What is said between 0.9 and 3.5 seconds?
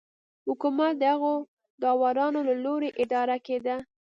د هغو داورانو له لوري اداره